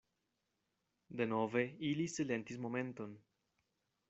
Denove 1.19 1.63
ili 1.91 2.09
silentis 2.15 2.63
momenton. 2.65 3.15